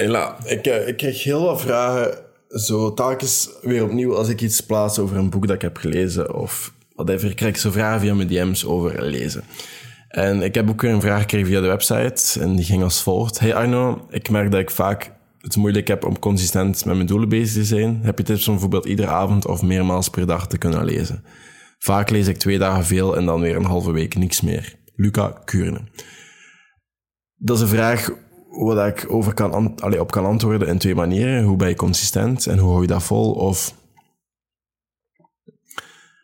Hela, 0.00 0.36
ik, 0.44 0.66
eh, 0.66 0.88
ik 0.88 0.96
krijg 0.96 1.24
heel 1.24 1.42
wat 1.42 1.60
vragen, 1.60 2.18
zo 2.48 2.94
telkens 2.94 3.50
weer 3.62 3.84
opnieuw 3.84 4.16
als 4.16 4.28
ik 4.28 4.40
iets 4.40 4.60
plaats 4.60 4.98
over 4.98 5.16
een 5.16 5.30
boek 5.30 5.46
dat 5.46 5.56
ik 5.56 5.62
heb 5.62 5.76
gelezen 5.76 6.34
of 6.34 6.72
whatever, 6.94 7.34
krijg 7.34 7.54
ik 7.54 7.60
zo 7.60 7.70
vragen 7.70 8.00
via 8.00 8.14
mijn 8.14 8.28
DM's 8.28 8.64
over 8.64 9.02
lezen. 9.02 9.44
En 10.08 10.42
ik 10.42 10.54
heb 10.54 10.68
ook 10.68 10.80
weer 10.80 10.90
een 10.90 11.00
vraag 11.00 11.20
gekregen 11.20 11.46
via 11.46 11.60
de 11.60 11.66
website 11.66 12.40
en 12.40 12.56
die 12.56 12.64
ging 12.64 12.82
als 12.82 13.02
volgt. 13.02 13.38
Hey 13.38 13.54
Arno, 13.54 14.06
ik 14.10 14.30
merk 14.30 14.50
dat 14.50 14.60
ik 14.60 14.70
vaak 14.70 15.12
het 15.40 15.56
moeilijk 15.56 15.88
heb 15.88 16.04
om 16.04 16.18
consistent 16.18 16.84
met 16.84 16.94
mijn 16.94 17.06
doelen 17.06 17.28
bezig 17.28 17.54
te 17.54 17.64
zijn. 17.64 18.00
Heb 18.02 18.18
je 18.18 18.24
tips 18.24 18.46
om 18.46 18.52
bijvoorbeeld 18.52 18.84
iedere 18.84 19.08
avond 19.08 19.46
of 19.46 19.62
meermaals 19.62 20.08
per 20.08 20.26
dag 20.26 20.46
te 20.46 20.58
kunnen 20.58 20.84
lezen? 20.84 21.24
Vaak 21.78 22.10
lees 22.10 22.26
ik 22.26 22.36
twee 22.36 22.58
dagen 22.58 22.84
veel 22.84 23.16
en 23.16 23.26
dan 23.26 23.40
weer 23.40 23.56
een 23.56 23.64
halve 23.64 23.92
week 23.92 24.16
niks 24.16 24.40
meer. 24.40 24.74
Luca 24.96 25.40
Kuurne. 25.44 25.80
Dat 27.36 27.56
is 27.56 27.62
een 27.62 27.68
vraag 27.68 28.10
waar 28.50 28.88
ik 28.88 29.06
over 29.08 29.34
kan 29.34 29.80
allee, 29.80 30.00
op 30.00 30.10
kan 30.10 30.24
antwoorden 30.24 30.68
in 30.68 30.78
twee 30.78 30.94
manieren. 30.94 31.44
Hoe 31.44 31.56
ben 31.56 31.68
je 31.68 31.74
consistent 31.74 32.46
en 32.46 32.58
hoe 32.58 32.70
hou 32.70 32.82
je 32.82 32.88
dat 32.88 33.02
vol? 33.02 33.32
Of 33.32 33.74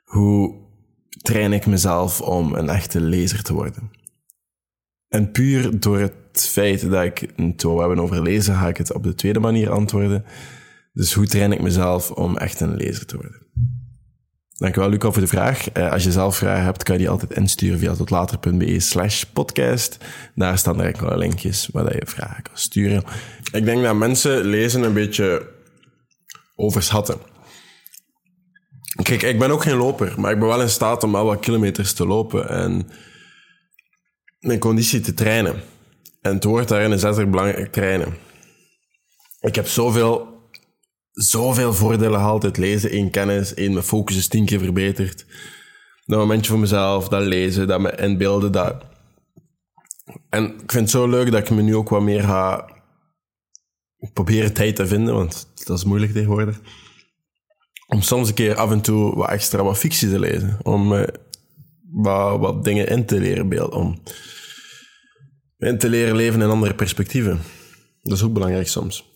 hoe 0.05 0.55
train 1.23 1.53
ik 1.53 1.67
mezelf 1.67 2.21
om 2.21 2.55
een 2.55 2.69
echte 2.69 3.01
lezer 3.01 3.43
te 3.43 3.55
worden? 3.55 3.91
En 5.09 5.31
puur 5.31 5.81
door 5.81 5.99
het 5.99 6.49
feit 6.51 6.91
dat 6.91 7.05
ik 7.05 7.19
het 7.37 7.63
we 7.63 7.69
hebben 7.69 8.01
over 8.01 8.23
lezen, 8.23 8.55
ga 8.55 8.69
ik 8.69 8.77
het 8.77 8.93
op 8.93 9.03
de 9.03 9.15
tweede 9.15 9.41
manier 9.41 9.71
antwoorden. 9.71 10.25
Dus 10.93 11.13
hoe 11.13 11.27
train 11.27 11.53
ik 11.53 11.63
mezelf 11.63 12.11
om 12.11 12.37
echt 12.37 12.61
een 12.61 12.77
lezer 12.77 13.07
te 13.07 13.17
worden? 13.17 13.46
Dankjewel, 14.59 14.91
Luca, 14.91 15.11
voor 15.11 15.23
de 15.23 15.29
vraag. 15.29 15.77
Uh, 15.77 15.93
als 15.93 16.05
je 16.05 16.13
zelf 16.13 16.37
vragen 16.37 16.65
hebt, 16.65 16.83
kan 16.83 16.95
je 16.95 17.01
die 17.01 17.11
altijd 17.11 17.33
insturen 17.33 17.79
via 17.79 17.95
totlater.be 17.95 18.81
slash 18.81 19.23
podcast. 19.23 19.97
Daar 20.35 20.59
staan 20.59 20.81
er 20.81 20.87
enkele 20.87 21.17
linkjes 21.17 21.69
waar 21.73 21.95
je 21.95 22.07
vragen 22.07 22.43
kan 22.43 22.57
sturen. 22.57 23.05
Ik 23.53 23.65
denk 23.65 23.83
dat 23.83 23.97
mensen 23.97 24.45
lezen 24.45 24.83
een 24.83 24.93
beetje 24.93 25.49
overschatten. 26.55 27.19
Kijk, 29.03 29.23
ik 29.23 29.39
ben 29.39 29.51
ook 29.51 29.63
geen 29.63 29.77
loper, 29.77 30.15
maar 30.17 30.33
ik 30.33 30.39
ben 30.39 30.49
wel 30.49 30.61
in 30.61 30.69
staat 30.69 31.03
om 31.03 31.15
al 31.15 31.25
wat 31.25 31.41
kilometers 31.41 31.93
te 31.93 32.07
lopen 32.07 32.49
en 32.49 32.91
mijn 34.39 34.59
conditie 34.59 35.01
te 35.01 35.15
trainen. 35.15 35.63
En 36.21 36.35
het 36.35 36.45
woord 36.45 36.69
daarin 36.69 36.93
is 36.93 37.03
letterlijk 37.03 37.31
belangrijk 37.31 37.73
trainen. 37.73 38.17
Ik 39.41 39.55
heb 39.55 39.67
zoveel 39.67 40.36
zoveel 41.17 41.75
voordelen 41.75 42.19
gehaald 42.19 42.57
lezen. 42.57 42.91
één 42.91 43.11
kennis, 43.11 43.55
één 43.55 43.73
mijn 43.73 43.85
focus 43.85 44.17
is 44.17 44.29
tien 44.29 44.45
keer 44.45 44.59
verbeterd. 44.59 45.27
Dat 46.05 46.19
momentje 46.19 46.51
voor 46.51 46.61
mezelf, 46.61 47.09
dat 47.09 47.23
lezen, 47.23 47.67
dat 47.67 47.81
me 47.81 47.97
inbeelden. 47.97 48.53
Dat... 48.53 48.85
En 50.29 50.45
ik 50.45 50.73
vind 50.73 50.73
het 50.83 50.91
zo 50.91 51.09
leuk 51.09 51.31
dat 51.31 51.41
ik 51.41 51.51
me 51.51 51.63
nu 51.63 51.77
ook 51.77 51.89
wat 51.89 52.03
meer 52.03 52.23
ga 52.23 52.75
proberen 54.13 54.53
tijd 54.53 54.77
te 54.77 54.87
vinden, 54.87 55.15
want 55.15 55.49
dat 55.65 55.79
is 55.79 55.85
moeilijk 55.85 56.13
tegenwoordig. 56.13 56.61
Om 57.87 58.03
soms 58.03 58.29
een 58.29 58.35
keer 58.35 58.55
af 58.55 58.71
en 58.71 58.81
toe 58.81 59.15
wat 59.15 59.31
extra 59.31 59.63
wat 59.63 59.79
fictie 59.79 60.09
te 60.09 60.19
lezen. 60.19 60.59
Om 60.63 60.93
uh, 60.93 61.03
wat, 61.91 62.39
wat 62.39 62.65
dingen 62.65 62.89
in 62.89 63.07
te 63.07 63.21
leren 63.21 63.49
beelden. 63.49 63.79
Om 63.79 64.03
in 65.59 65.79
te 65.79 65.89
leren 65.89 66.17
leven 66.17 66.41
in 66.41 66.49
andere 66.51 66.75
perspectieven. 66.75 67.41
Dat 68.03 68.17
is 68.17 68.23
ook 68.23 68.33
belangrijk 68.33 68.69
soms. 68.69 69.16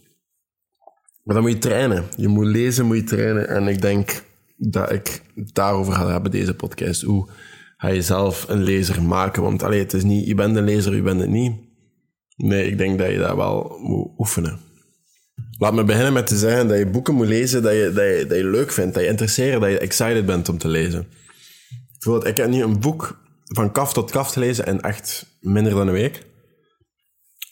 Maar 1.23 1.35
dan 1.35 1.45
moet 1.45 1.53
je 1.53 1.59
trainen. 1.59 2.05
Je 2.17 2.29
moet 2.29 2.47
lezen, 2.47 2.87
moet 2.87 2.97
je 2.97 3.05
trainen. 3.05 3.49
En 3.49 3.69
ik 3.69 3.81
denk 3.81 4.23
dat 4.57 4.93
ik 4.93 5.23
daarover 5.35 5.93
ga 5.93 6.11
hebben, 6.11 6.31
deze 6.31 6.55
podcast. 6.55 7.03
Hoe 7.03 7.29
ga 7.77 7.89
je 7.89 8.03
zelf 8.03 8.49
een 8.49 8.63
lezer 8.63 9.03
maken? 9.03 9.43
Want 9.43 9.63
allee, 9.63 9.79
het 9.79 9.93
is 9.93 10.03
niet, 10.05 10.27
je 10.27 10.35
bent 10.35 10.57
een 10.57 10.65
lezer, 10.65 10.95
je 10.95 11.03
bent 11.03 11.21
het 11.21 11.31
niet. 11.31 11.53
Nee, 12.37 12.67
ik 12.67 12.79
denk 12.79 12.99
dat 12.99 13.11
je 13.11 13.19
dat 13.19 13.37
wel 13.37 13.79
moet 13.83 14.11
oefenen. 14.19 14.59
Laat 15.59 15.75
me 15.75 15.85
beginnen 15.85 16.13
met 16.13 16.27
te 16.27 16.37
zeggen 16.37 16.69
dat 16.69 16.79
je 16.79 16.87
boeken 16.87 17.15
moet 17.15 17.27
lezen 17.27 17.63
dat 17.63 17.73
je, 17.73 17.93
dat 17.95 18.05
je, 18.05 18.25
dat 18.29 18.39
je 18.39 18.45
leuk 18.45 18.73
vindt, 18.73 18.95
dat 18.95 19.03
je 19.03 19.09
interesseert, 19.09 19.61
dat 19.61 19.71
je 19.71 19.79
excited 19.79 20.27
bent 20.27 20.49
om 20.49 20.59
te 20.59 20.69
lezen. 20.69 21.07
Bijvoorbeeld, 21.93 22.27
ik 22.27 22.37
heb 22.37 22.49
nu 22.49 22.63
een 22.63 22.81
boek 22.81 23.21
van 23.45 23.73
kaf 23.73 23.93
tot 23.93 24.11
kaf 24.11 24.33
gelezen 24.33 24.65
in 24.65 24.81
echt 24.81 25.27
minder 25.41 25.73
dan 25.73 25.87
een 25.87 25.93
week. 25.93 26.27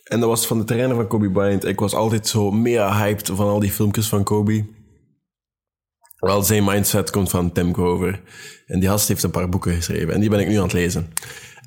En 0.09 0.21
dat 0.21 0.29
was 0.29 0.47
van 0.47 0.59
de 0.59 0.65
trainer 0.65 0.97
van 0.97 1.07
Kobe 1.07 1.31
Bryant. 1.31 1.65
Ik 1.65 1.81
was 1.81 1.95
altijd 1.95 2.27
zo 2.27 2.51
mega 2.51 2.97
hyped 2.97 3.31
van 3.35 3.49
al 3.49 3.59
die 3.59 3.71
filmpjes 3.71 4.09
van 4.09 4.25
Kobe. 4.25 4.65
Wel, 6.19 6.43
zijn 6.43 6.65
mindset 6.65 7.11
komt 7.11 7.31
van 7.31 7.53
Tim 7.53 7.75
Grover. 7.75 8.23
En 8.67 8.81
die 8.81 8.89
gast 8.89 9.09
heeft 9.09 9.23
een 9.23 9.31
paar 9.31 9.49
boeken 9.49 9.75
geschreven. 9.75 10.15
En 10.15 10.21
die 10.21 10.31
ben 10.31 10.41
ik 10.41 10.49
nu 10.49 10.57
aan 10.57 10.63
het 10.63 10.73
lezen. 10.73 11.13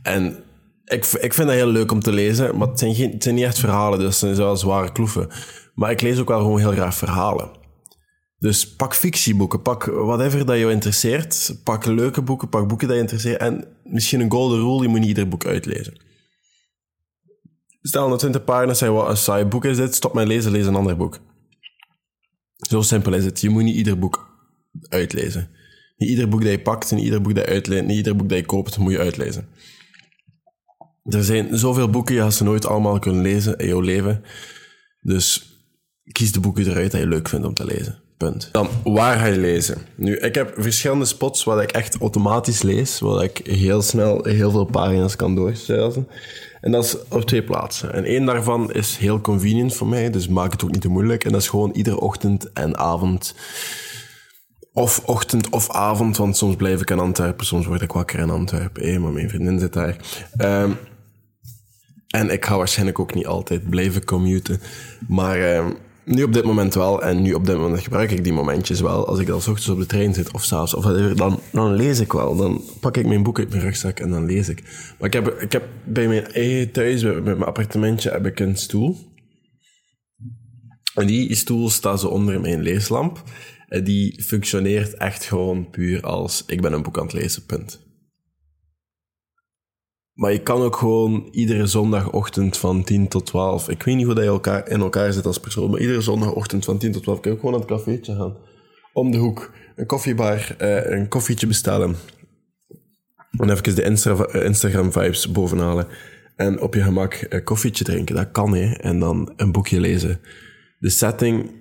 En 0.03 0.43
ik, 0.85 1.05
ik 1.05 1.33
vind 1.33 1.47
dat 1.47 1.57
heel 1.57 1.67
leuk 1.67 1.91
om 1.91 1.99
te 1.99 2.11
lezen. 2.11 2.57
Maar 2.57 2.67
het 2.67 2.79
zijn, 2.79 2.95
geen, 2.95 3.11
het 3.11 3.23
zijn 3.23 3.35
niet 3.35 3.43
echt 3.43 3.59
verhalen. 3.59 3.99
Dus 3.99 4.07
het 4.07 4.15
zijn 4.15 4.35
wel 4.35 4.57
zware 4.57 4.91
kloeven. 4.91 5.29
Maar 5.73 5.91
ik 5.91 6.01
lees 6.01 6.19
ook 6.19 6.27
wel 6.27 6.39
gewoon 6.39 6.59
heel 6.59 6.71
graag 6.71 6.95
verhalen. 6.95 7.49
Dus 8.39 8.75
pak 8.75 8.95
fictieboeken. 8.95 9.61
Pak 9.61 9.85
whatever 9.85 10.45
dat 10.45 10.57
je 10.57 10.69
interesseert. 10.69 11.55
Pak 11.63 11.85
leuke 11.85 12.21
boeken. 12.21 12.49
Pak 12.49 12.67
boeken 12.67 12.87
dat 12.87 12.95
je 12.95 13.01
interesseert. 13.01 13.39
En 13.39 13.65
misschien 13.83 14.19
een 14.19 14.31
golden 14.31 14.59
rule. 14.59 14.81
Je 14.81 14.87
moet 14.87 14.99
niet 14.99 15.07
ieder 15.07 15.27
boek 15.27 15.45
uitlezen. 15.45 16.09
Stel 17.81 18.09
dat 18.09 18.19
20 18.19 18.43
pagina's 18.43 18.77
zijn 18.77 18.93
wat 18.93 19.09
een 19.09 19.17
saai 19.17 19.45
boek 19.45 19.65
is 19.65 19.77
dit, 19.77 19.95
stop 19.95 20.13
met 20.13 20.27
lezen, 20.27 20.51
lees 20.51 20.65
een 20.65 20.75
ander 20.75 20.97
boek. 20.97 21.19
Zo 22.55 22.81
simpel 22.81 23.13
is 23.13 23.25
het. 23.25 23.41
Je 23.41 23.49
moet 23.49 23.63
niet 23.63 23.75
ieder 23.75 23.99
boek 23.99 24.29
uitlezen. 24.89 25.49
Niet 25.97 26.09
ieder 26.09 26.27
boek 26.27 26.41
dat 26.41 26.51
je 26.51 26.61
pakt, 26.61 26.91
niet 26.91 27.03
ieder 27.03 27.21
boek 27.21 27.35
dat 27.35 27.45
je 27.45 27.51
uitleent, 27.51 27.87
niet 27.87 27.97
ieder 27.97 28.15
boek 28.15 28.29
dat 28.29 28.37
je 28.37 28.45
koopt, 28.45 28.77
moet 28.77 28.91
je 28.91 28.99
uitlezen. 28.99 29.47
Er 31.03 31.23
zijn 31.23 31.57
zoveel 31.57 31.89
boeken, 31.89 32.15
je 32.15 32.31
ze 32.31 32.43
nooit 32.43 32.65
allemaal 32.65 32.99
kunnen 32.99 33.21
lezen 33.21 33.57
in 33.57 33.67
jouw 33.67 33.79
leven. 33.79 34.23
Dus 35.01 35.55
kies 36.11 36.31
de 36.31 36.39
boeken 36.39 36.67
eruit 36.67 36.91
dat 36.91 37.01
je 37.01 37.07
leuk 37.07 37.29
vindt 37.29 37.45
om 37.45 37.53
te 37.53 37.65
lezen. 37.65 37.99
Punt. 38.17 38.49
Dan, 38.51 38.69
waar 38.83 39.19
ga 39.19 39.25
je 39.25 39.37
lezen? 39.37 39.77
Nu, 39.95 40.17
ik 40.17 40.35
heb 40.35 40.53
verschillende 40.57 41.05
spots 41.05 41.43
waar 41.43 41.63
ik 41.63 41.71
echt 41.71 41.97
automatisch 41.97 42.61
lees, 42.61 42.99
waar 42.99 43.23
ik 43.23 43.37
heel 43.43 43.81
snel 43.81 44.23
heel 44.23 44.51
veel 44.51 44.65
pagina's 44.65 45.15
kan 45.15 45.35
doorstuizen. 45.35 46.07
En 46.61 46.71
dat 46.71 46.83
is 46.83 46.97
op 47.07 47.21
twee 47.21 47.43
plaatsen. 47.43 47.93
En 47.93 48.03
één 48.03 48.25
daarvan 48.25 48.71
is 48.71 48.97
heel 48.97 49.21
convenient 49.21 49.73
voor 49.73 49.87
mij, 49.87 50.09
dus 50.09 50.27
maak 50.27 50.51
het 50.51 50.63
ook 50.63 50.71
niet 50.71 50.81
te 50.81 50.89
moeilijk. 50.89 51.23
En 51.23 51.31
dat 51.31 51.41
is 51.41 51.49
gewoon 51.49 51.71
iedere 51.71 51.99
ochtend 51.99 52.51
en 52.53 52.77
avond. 52.77 53.35
Of 54.73 55.01
ochtend 55.05 55.49
of 55.49 55.69
avond, 55.69 56.17
want 56.17 56.37
soms 56.37 56.55
blijf 56.55 56.81
ik 56.81 56.89
in 56.89 56.99
Antwerpen, 56.99 57.45
soms 57.45 57.65
word 57.65 57.81
ik 57.81 57.91
wakker 57.91 58.19
in 58.19 58.29
Antwerpen. 58.29 58.83
Hé, 58.83 58.99
maar 58.99 59.11
mijn 59.11 59.29
vriendin 59.29 59.59
zit 59.59 59.73
daar. 59.73 59.95
Um, 60.37 60.77
en 62.07 62.29
ik 62.29 62.45
ga 62.45 62.57
waarschijnlijk 62.57 62.99
ook 62.99 63.13
niet 63.13 63.25
altijd 63.27 63.69
blijven 63.69 64.05
commuten. 64.05 64.61
Maar 65.07 65.55
um, 65.55 65.77
nu 66.05 66.23
op 66.23 66.33
dit 66.33 66.43
moment 66.43 66.73
wel. 66.73 67.01
En 67.01 67.21
nu 67.21 67.33
op 67.33 67.45
dit 67.45 67.57
moment 67.57 67.83
gebruik 67.83 68.11
ik 68.11 68.23
die 68.23 68.33
momentjes 68.33 68.81
wel. 68.81 69.07
Als 69.07 69.19
ik 69.19 69.27
dan 69.27 69.41
s 69.41 69.47
ochtends 69.47 69.69
op 69.69 69.79
de 69.79 69.85
trein 69.85 70.13
zit 70.13 70.31
of 70.31 70.43
s'avonds, 70.43 70.73
of 70.73 70.83
dan, 71.15 71.39
dan 71.51 71.73
lees 71.75 71.99
ik 71.99 72.11
wel. 72.11 72.35
Dan 72.35 72.61
pak 72.79 72.97
ik 72.97 73.05
mijn 73.05 73.23
boek 73.23 73.39
uit 73.39 73.49
mijn 73.49 73.61
rugzak 73.61 73.99
en 73.99 74.09
dan 74.09 74.25
lees 74.25 74.49
ik. 74.49 74.63
Maar 74.99 75.07
ik 75.07 75.13
heb, 75.13 75.27
ik 75.27 75.51
heb 75.51 75.63
bij 75.83 76.07
mijn 76.07 76.25
eigen 76.25 76.71
thuis, 76.71 77.03
met 77.03 77.23
mijn 77.23 77.43
appartementje, 77.43 78.11
heb 78.11 78.25
ik 78.25 78.39
een 78.39 78.57
stoel. 78.57 78.97
En 80.95 81.07
die 81.07 81.35
stoel 81.35 81.69
staat 81.69 81.99
zo 81.99 82.07
onder 82.07 82.41
mijn 82.41 82.61
leeslamp. 82.61 83.23
En 83.67 83.83
die 83.83 84.23
functioneert 84.23 84.93
echt 84.93 85.23
gewoon 85.23 85.69
puur 85.69 86.01
als 86.01 86.43
ik 86.47 86.61
ben 86.61 86.73
een 86.73 86.83
boek 86.83 86.97
aan 86.97 87.03
het 87.03 87.13
lezen, 87.13 87.45
punt. 87.45 87.90
Maar 90.13 90.31
je 90.31 90.41
kan 90.41 90.61
ook 90.61 90.75
gewoon 90.75 91.27
iedere 91.31 91.65
zondagochtend 91.65 92.57
van 92.57 92.83
10 92.83 93.07
tot 93.07 93.25
12. 93.25 93.69
Ik 93.69 93.83
weet 93.83 93.95
niet 93.95 94.05
hoe 94.05 94.15
dat 94.15 94.23
je 94.23 94.29
elkaar, 94.29 94.69
in 94.69 94.79
elkaar 94.79 95.13
zit 95.13 95.25
als 95.25 95.39
persoon, 95.39 95.69
maar 95.69 95.79
iedere 95.79 96.01
zondagochtend 96.01 96.65
van 96.65 96.77
10 96.77 96.91
tot 96.91 97.03
12 97.03 97.19
kan 97.19 97.31
je 97.31 97.37
ook 97.37 97.43
gewoon 97.43 97.59
naar 97.59 97.69
het 97.69 97.77
cafeetje 97.77 98.15
gaan. 98.15 98.37
Om 98.93 99.11
de 99.11 99.17
hoek. 99.17 99.53
Een 99.75 99.85
koffiebar, 99.85 100.55
uh, 100.61 100.89
een 100.91 101.07
koffietje 101.07 101.47
bestellen. 101.47 101.95
En 103.31 103.49
even 103.49 103.75
de 103.75 103.83
Insta 103.83 104.33
Instagram 104.33 104.91
vibes 104.91 105.31
bovenhalen. 105.31 105.87
En 106.35 106.61
op 106.61 106.73
je 106.73 106.81
gemak 106.81 107.25
een 107.29 107.43
koffietje 107.43 107.83
drinken. 107.83 108.15
Dat 108.15 108.31
kan, 108.31 108.55
hè. 108.55 108.73
En 108.73 108.99
dan 108.99 109.33
een 109.35 109.51
boekje 109.51 109.79
lezen. 109.79 110.19
De 110.79 110.89
setting 110.89 111.51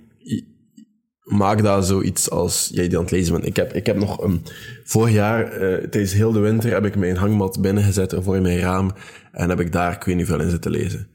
maak 1.31 1.63
daar 1.63 1.83
zoiets 1.83 2.31
als 2.31 2.71
jij 2.73 2.89
die 2.89 2.97
aan 2.97 3.03
het 3.03 3.13
lezen 3.13 3.33
bent. 3.33 3.47
Ik 3.47 3.57
heb, 3.57 3.73
ik 3.73 3.87
heb 3.87 3.97
nog 3.97 4.23
een, 4.23 4.43
vorig 4.85 5.15
jaar, 5.15 5.53
uh, 5.53 5.77
tijdens 5.77 6.13
heel 6.13 6.33
de 6.33 6.39
winter, 6.39 6.73
heb 6.73 6.85
ik 6.85 6.97
mijn 6.97 7.17
hangmat 7.17 7.61
binnengezet 7.61 8.15
voor 8.19 8.41
mijn 8.41 8.59
raam. 8.59 8.91
En 9.33 9.49
heb 9.49 9.61
ik 9.61 9.73
daar, 9.73 9.93
ik 9.93 10.03
weet 10.03 10.17
niet 10.17 10.27
veel 10.27 10.41
in 10.41 10.51
zitten 10.51 10.71
lezen. 10.71 11.09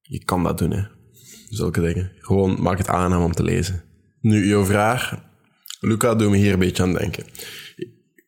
Je 0.00 0.24
kan 0.24 0.42
dat 0.42 0.58
doen, 0.58 0.70
hè. 0.70 0.82
Zulke 1.48 1.80
dingen. 1.80 2.12
Gewoon 2.18 2.62
maak 2.62 2.78
het 2.78 2.88
aangenaam 2.88 3.22
om 3.22 3.32
te 3.32 3.42
lezen. 3.42 3.82
Nu, 4.20 4.46
jouw 4.46 4.64
vraag. 4.64 5.18
Luca, 5.80 6.14
doe 6.14 6.30
me 6.30 6.36
hier 6.36 6.52
een 6.52 6.58
beetje 6.58 6.82
aan 6.82 6.92
denken. 6.92 7.24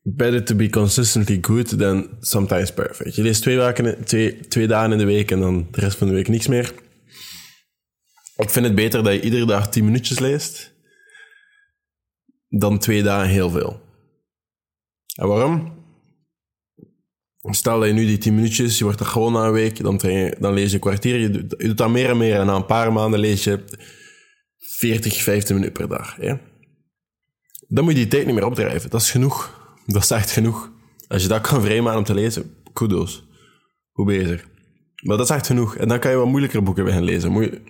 Better 0.03 0.45
to 0.45 0.55
be 0.55 0.71
consistently 0.71 1.39
good 1.41 1.79
than 1.79 2.09
sometimes 2.21 2.73
perfect. 2.73 3.15
Je 3.15 3.23
leest 3.23 3.43
twee, 3.43 3.97
twee, 4.05 4.41
twee 4.41 4.67
dagen 4.67 4.93
in 4.93 4.99
de 4.99 5.05
week 5.05 5.31
en 5.31 5.41
dan 5.41 5.69
de 5.71 5.81
rest 5.81 5.97
van 5.97 6.07
de 6.07 6.15
week 6.15 6.29
niks 6.29 6.47
meer. 6.47 6.73
Ik 8.37 8.51
vind 8.51 8.67
het 8.67 8.75
beter 8.75 9.03
dat 9.03 9.13
je 9.13 9.21
iedere 9.21 9.47
dag 9.47 9.71
tien 9.71 9.85
minuutjes 9.85 10.19
leest 10.19 10.74
dan 12.59 12.79
twee 12.79 13.03
dagen 13.03 13.29
heel 13.31 13.51
veel. 13.51 13.81
En 15.15 15.29
waarom? 15.29 15.73
Stel 17.51 17.79
dat 17.79 17.89
je 17.89 17.95
nu 17.95 18.07
die 18.07 18.19
10 18.19 18.35
minuutjes, 18.35 18.79
je 18.79 18.85
wordt 18.85 19.01
er 19.01 19.07
gewoon 19.07 19.33
na 19.33 19.47
een 19.47 19.53
week, 19.53 19.83
dan, 19.83 19.99
train 19.99 20.35
dan 20.39 20.53
lees 20.55 20.69
je 20.69 20.75
een 20.75 20.81
kwartier, 20.81 21.19
je 21.19 21.31
doet, 21.31 21.79
dat 21.79 21.89
meer 21.91 22.09
en 22.11 22.17
meer 22.17 22.39
en 22.39 22.47
na 22.47 22.55
een 22.55 22.67
paar 22.67 22.93
maanden 22.93 23.21
lees 23.21 23.45
je 23.45 23.65
40, 24.57 25.23
50 25.23 25.55
minuten 25.55 25.73
per 25.73 25.89
dag. 25.89 26.17
Dan 27.69 27.85
moet 27.85 27.93
je 27.93 27.99
die 27.99 28.09
tijd 28.09 28.27
niet 28.27 28.35
meer 28.35 28.47
opdrijven. 28.47 28.91
Dat 28.91 29.01
is 29.01 29.11
genoeg. 29.11 29.63
Dat 29.87 30.03
is 30.03 30.11
echt 30.11 30.31
genoeg. 30.31 30.73
Als 31.09 31.23
je 31.23 31.29
dat 31.29 31.41
kan 31.41 31.63
vrijmaken 31.63 31.99
om 31.99 32.05
te 32.05 32.15
lezen, 32.15 32.55
kudos. 32.73 33.25
Hoe 33.91 34.07
bezig. 34.07 34.49
Maar 35.03 35.17
dat 35.17 35.29
is 35.31 35.37
echt 35.37 35.47
genoeg. 35.47 35.77
En 35.77 35.89
dan 35.89 35.99
kan 35.99 36.11
je 36.11 36.17
wat 36.17 36.27
moeilijkere 36.27 36.63
boeken 36.63 36.85
beginnen 36.85 37.11
lezen. 37.11 37.33
Moe- 37.33 37.61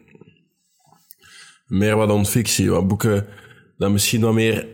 Meer 1.66 1.96
wat 1.96 2.08
non-fictie, 2.08 2.70
wat 2.70 2.88
boeken 2.88 3.26
dat 3.76 3.90
misschien 3.90 4.20
wat 4.20 4.34
meer 4.34 4.66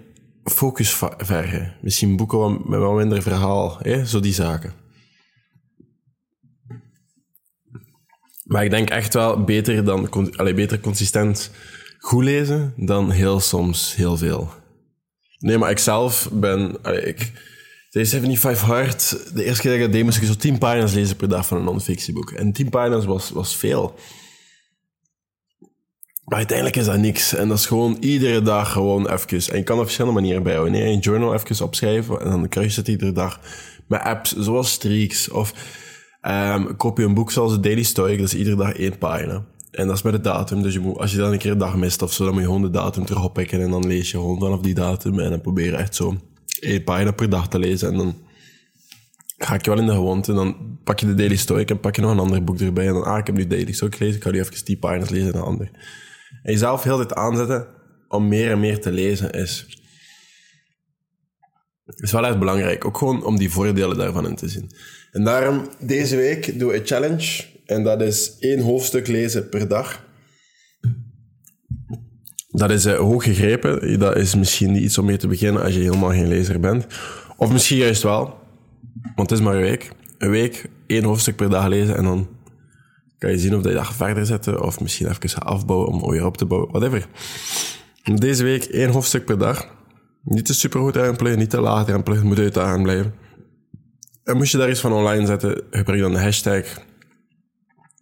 focus 0.44 1.02
vergen. 1.18 1.76
Misschien 1.82 2.16
boeken 2.16 2.60
met 2.64 2.80
wat 2.80 2.94
minder 2.94 3.22
verhaal. 3.22 3.78
Hè? 3.80 4.06
Zo 4.06 4.20
die 4.20 4.34
zaken. 4.34 4.72
Maar 8.44 8.64
ik 8.64 8.70
denk 8.70 8.90
echt 8.90 9.14
wel 9.14 9.44
beter, 9.44 9.84
dan, 9.84 10.10
allee, 10.36 10.54
beter 10.54 10.80
consistent 10.80 11.50
goed 11.98 12.24
lezen 12.24 12.72
dan 12.76 13.10
heel 13.10 13.40
soms 13.40 13.94
heel 13.94 14.16
veel. 14.16 14.50
Nee, 15.38 15.58
maar 15.58 15.70
ik 15.70 15.78
zelf 15.78 16.28
ben... 16.32 16.82
allee, 16.82 17.02
ik, 17.02 17.32
deze 17.90 18.10
75 18.10 18.66
Hard, 18.66 19.34
de 19.34 19.44
eerste 19.44 19.62
keer 19.62 19.70
dat 19.70 19.80
ik 19.80 19.86
dat 19.86 19.92
deed, 19.92 20.04
moest 20.04 20.16
ik 20.16 20.24
zo 20.24 20.34
10 20.34 20.58
pagina's 20.58 20.92
lezen 20.92 21.16
per 21.16 21.28
dag 21.28 21.46
van 21.46 21.56
een 21.56 21.64
non-fictieboek. 21.64 22.30
En 22.30 22.52
10 22.52 22.68
pagina's 22.68 23.04
was, 23.04 23.30
was 23.30 23.56
veel. 23.56 23.94
Maar 26.30 26.38
uiteindelijk 26.38 26.76
is 26.76 26.84
dat 26.84 26.98
niks. 26.98 27.34
En 27.34 27.48
dat 27.48 27.58
is 27.58 27.66
gewoon 27.66 27.96
iedere 28.00 28.42
dag 28.42 28.72
gewoon 28.72 29.08
even. 29.08 29.52
En 29.52 29.58
je 29.58 29.64
kan 29.64 29.76
op 29.76 29.82
verschillende 29.82 30.20
manieren 30.20 30.42
bijhouden. 30.42 30.72
Nee, 30.72 30.92
een 30.92 30.98
journal 30.98 31.34
even 31.34 31.64
opschrijven 31.64 32.20
en 32.20 32.30
dan 32.30 32.48
kruis 32.48 32.74
je 32.74 32.80
het 32.80 32.88
iedere 32.88 33.12
dag. 33.12 33.40
Met 33.86 34.00
apps 34.00 34.36
zoals 34.36 34.70
Streaks 34.70 35.30
of 35.30 35.54
ehm 36.20 36.76
koop 36.76 36.98
je 36.98 37.04
een 37.04 37.14
boek 37.14 37.30
zoals 37.30 37.52
de 37.52 37.60
Daily 37.60 37.82
Stoic. 37.82 38.18
Dat 38.18 38.26
is 38.26 38.34
iedere 38.34 38.56
dag 38.56 38.72
één 38.72 38.98
pagina. 38.98 39.44
En 39.70 39.86
dat 39.86 39.96
is 39.96 40.02
met 40.02 40.12
de 40.12 40.20
datum. 40.20 40.62
Dus 40.62 40.72
je 40.72 40.80
moet, 40.80 40.98
als 40.98 41.10
je 41.12 41.16
dan 41.16 41.32
een 41.32 41.38
keer 41.38 41.50
een 41.50 41.58
dag 41.58 41.76
mist 41.76 42.02
of 42.02 42.12
zo, 42.12 42.24
dan 42.24 42.32
moet 42.32 42.42
je 42.42 42.48
gewoon 42.48 42.62
de 42.62 42.70
datum 42.70 43.04
terug 43.04 43.24
oppikken. 43.24 43.60
En 43.60 43.70
dan 43.70 43.86
lees 43.86 44.10
je 44.10 44.16
gewoon 44.16 44.38
vanaf 44.38 44.60
die 44.60 44.74
datum. 44.74 45.18
En 45.18 45.30
dan 45.30 45.40
probeer 45.40 45.66
je 45.66 45.76
echt 45.76 45.94
zo 45.94 46.16
één 46.60 46.84
pagina 46.84 47.10
per 47.10 47.28
dag 47.28 47.48
te 47.48 47.58
lezen. 47.58 47.88
En 47.88 47.96
dan 47.96 48.14
ga 49.38 49.54
ik 49.54 49.64
je 49.64 49.70
wel 49.70 49.78
in 49.78 49.86
de 49.86 49.92
gewoonte. 49.92 50.32
Dan 50.32 50.56
pak 50.84 51.00
je 51.00 51.06
de 51.06 51.14
Daily 51.14 51.36
Stoic 51.36 51.70
en 51.70 51.80
pak 51.80 51.96
je 51.96 52.02
nog 52.02 52.10
een 52.10 52.18
ander 52.18 52.44
boek 52.44 52.60
erbij. 52.60 52.86
En 52.86 52.92
dan, 52.92 53.04
ah, 53.04 53.18
ik 53.18 53.26
heb 53.26 53.36
nu 53.36 53.46
Daily 53.46 53.72
Stoic 53.72 53.94
gelezen. 53.94 54.16
Ik 54.16 54.22
ga 54.22 54.30
nu 54.30 54.40
even 54.40 54.64
die 54.64 54.78
pagina's 54.78 55.08
lezen 55.08 55.32
en 55.32 55.38
een 55.38 55.44
ander. 55.44 55.70
En 56.42 56.52
jezelf 56.52 56.82
heel 56.82 56.96
dit 56.96 57.14
aanzetten 57.14 57.66
om 58.08 58.28
meer 58.28 58.50
en 58.50 58.60
meer 58.60 58.80
te 58.80 58.90
lezen 58.90 59.30
is, 59.30 59.66
is 61.96 62.12
wel 62.12 62.26
echt 62.26 62.38
belangrijk. 62.38 62.84
Ook 62.84 62.98
gewoon 62.98 63.24
om 63.24 63.38
die 63.38 63.50
voordelen 63.50 63.96
daarvan 63.96 64.26
in 64.26 64.34
te 64.34 64.48
zien. 64.48 64.70
En 65.12 65.24
daarom, 65.24 65.68
deze 65.80 66.16
week 66.16 66.58
doe 66.58 66.74
ik 66.74 66.80
een 66.80 66.86
challenge. 66.86 67.44
En 67.66 67.84
dat 67.84 68.00
is 68.02 68.36
één 68.38 68.60
hoofdstuk 68.60 69.06
lezen 69.06 69.48
per 69.48 69.68
dag. 69.68 70.08
Dat 72.48 72.70
is 72.70 72.84
eh, 72.84 72.96
hoog 72.96 73.24
gegrepen. 73.24 73.98
Dat 73.98 74.16
is 74.16 74.34
misschien 74.34 74.72
niet 74.72 74.82
iets 74.82 74.98
om 74.98 75.04
mee 75.04 75.16
te 75.16 75.28
beginnen 75.28 75.62
als 75.62 75.74
je 75.74 75.80
helemaal 75.80 76.10
geen 76.10 76.28
lezer 76.28 76.60
bent. 76.60 76.86
Of 77.36 77.52
misschien 77.52 77.78
juist 77.78 78.02
wel. 78.02 78.38
Want 79.14 79.30
het 79.30 79.38
is 79.38 79.44
maar 79.44 79.54
een 79.54 79.60
week. 79.60 79.90
Een 80.18 80.30
week, 80.30 80.68
één 80.86 81.04
hoofdstuk 81.04 81.36
per 81.36 81.50
dag 81.50 81.66
lezen 81.66 81.96
en 81.96 82.04
dan 82.04 82.28
kan 83.20 83.30
je 83.30 83.38
zien 83.38 83.56
of 83.56 83.64
je 83.64 83.72
dat 83.72 83.94
verder 83.94 84.26
zetten 84.26 84.62
of 84.62 84.80
misschien 84.80 85.08
even 85.08 85.42
afbouwen 85.42 85.88
om 85.88 86.10
weer 86.10 86.26
op 86.26 86.36
te 86.36 86.44
bouwen, 86.44 86.70
whatever. 86.70 87.06
Deze 88.14 88.44
week 88.44 88.64
één 88.64 88.90
hoofdstuk 88.90 89.24
per 89.24 89.38
dag. 89.38 89.68
Niet 90.22 90.46
te 90.46 90.54
supergoed 90.54 90.92
drempelen, 90.92 91.38
niet 91.38 91.50
te 91.50 91.60
laag 91.60 91.86
het 91.86 92.22
moet 92.22 92.38
uitdagend 92.38 92.82
blijven. 92.82 93.14
En 94.24 94.36
moest 94.36 94.52
je 94.52 94.58
daar 94.58 94.70
iets 94.70 94.80
van 94.80 94.92
online 94.92 95.26
zetten, 95.26 95.62
gebruik 95.70 96.00
dan 96.00 96.12
de 96.12 96.20
hashtag 96.20 96.64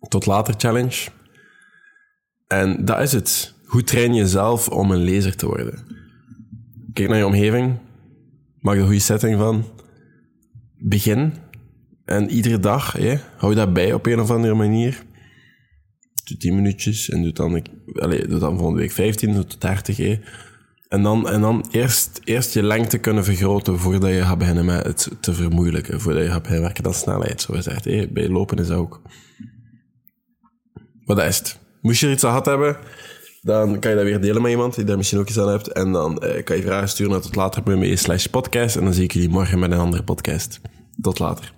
tot 0.09 0.27
later 0.27 0.55
challenge. 0.57 1.11
En 2.47 2.85
dat 2.85 3.01
is 3.01 3.13
het. 3.13 3.55
Hoe 3.65 3.85
train 3.85 4.15
je 4.15 4.21
jezelf 4.21 4.69
om 4.69 4.91
een 4.91 5.03
lezer 5.03 5.37
te 5.37 5.47
worden? 5.47 5.87
Kijk 6.93 7.09
naar 7.09 7.19
je 7.19 7.27
omgeving, 7.27 7.79
maak 8.61 8.75
er 8.75 8.81
een 8.81 8.87
goede 8.87 9.01
setting 9.01 9.39
van. 9.39 9.65
Begin 10.79 11.33
en 12.05 12.31
iedere 12.31 12.59
dag, 12.59 12.93
hè, 12.93 13.15
hou 13.37 13.55
dat 13.55 13.73
bij 13.73 13.93
op 13.93 14.07
een 14.07 14.21
of 14.21 14.31
andere 14.31 14.55
manier. 14.55 15.07
Doe 16.29 16.37
10 16.37 16.55
minuutjes 16.55 17.09
en 17.09 17.23
doe 17.23 17.33
dan, 17.33 17.63
allez, 17.95 18.27
doe 18.27 18.39
dan 18.39 18.57
volgende 18.57 18.81
week 18.81 18.93
15 18.93 19.35
tot 19.35 19.61
30. 19.61 19.97
Hè. 19.97 20.21
En 20.89 21.03
dan, 21.03 21.29
en 21.29 21.41
dan 21.41 21.67
eerst, 21.71 22.21
eerst 22.25 22.55
je 22.55 22.63
lengte 22.63 22.99
kunnen 22.99 23.25
vergroten 23.25 23.79
voordat 23.79 24.11
je 24.11 24.23
gaat 24.23 24.39
beginnen 24.39 24.65
met 24.65 24.85
het 24.85 25.11
te 25.21 25.35
vermoeilijken. 25.35 26.01
Voordat 26.01 26.23
je 26.23 26.29
gaat 26.29 26.43
beginnen 26.43 26.65
werken 26.65 26.87
aan 26.87 26.95
snelheid, 26.95 27.41
zo 27.41 27.55
gezegd. 27.55 27.85
Hè. 27.85 28.09
Bij 28.09 28.29
lopen 28.29 28.59
is 28.59 28.67
dat 28.67 28.77
ook. 28.77 29.03
Maar 31.05 31.17
dat 31.17 31.27
is 31.27 31.39
het. 31.39 31.59
Moest 31.81 32.01
je 32.01 32.07
er 32.07 32.13
iets 32.13 32.25
aan 32.25 32.31
gehad 32.31 32.47
hebben, 32.47 32.77
dan 33.43 33.79
kan 33.79 33.91
je 33.91 33.97
dat 33.97 34.07
weer 34.07 34.21
delen 34.21 34.43
met 34.43 34.51
iemand 34.51 34.75
die 34.75 34.85
daar 34.85 34.97
misschien 34.97 35.19
ook 35.19 35.29
iets 35.29 35.39
aan 35.39 35.49
hebt. 35.49 35.73
En 35.73 35.93
dan 35.93 36.19
eh, 36.19 36.45
kan 36.45 36.57
je 36.57 36.63
vragen 36.63 36.89
sturen 36.89 37.13
naar 37.13 37.21
tot 37.21 37.35
later 37.35 37.99
slash 37.99 38.27
podcast. 38.27 38.77
En 38.77 38.85
dan 38.85 38.95
zie 38.95 39.05
ik 39.05 39.13
jullie 39.13 39.29
morgen 39.29 39.59
met 39.59 39.71
een 39.71 39.79
andere 39.79 40.03
podcast. 40.03 40.61
Tot 41.01 41.19
later. 41.19 41.58